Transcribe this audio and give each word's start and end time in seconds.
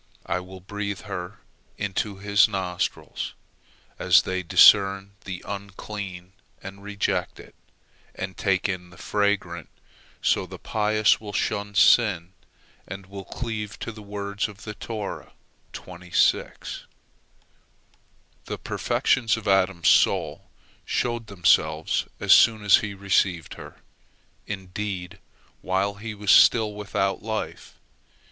I 0.25 0.39
will 0.39 0.61
breathe 0.61 1.01
her 1.01 1.41
into 1.77 2.15
his 2.17 2.47
nostrils; 2.47 3.35
as 3.99 4.23
they 4.23 4.41
discern 4.41 5.11
the 5.25 5.45
unclean 5.47 6.33
and 6.63 6.81
reject 6.81 7.39
it, 7.39 7.53
and 8.15 8.35
take 8.35 8.67
in 8.67 8.89
the 8.89 8.97
fragrant, 8.97 9.69
so 10.19 10.47
the 10.47 10.57
pious 10.57 11.21
will 11.21 11.33
shun 11.33 11.75
sin, 11.75 12.33
and 12.87 13.05
will 13.05 13.25
cleave 13.25 13.77
to 13.77 13.91
the 13.91 14.01
words 14.01 14.47
of 14.47 14.63
the 14.63 14.73
Torah" 14.73 15.33
The 15.71 16.03
perfections 18.63 19.37
of 19.37 19.47
Adam's 19.47 19.89
soul 19.89 20.49
showed 20.83 21.27
themselves 21.27 22.07
as 22.19 22.33
soon 22.33 22.63
as 22.63 22.77
he 22.77 22.95
received 22.95 23.53
her, 23.53 23.75
indeed, 24.47 25.19
while 25.61 25.93
he 25.93 26.15
was 26.15 26.31
still 26.31 26.73
without 26.73 27.21
life. 27.21 27.77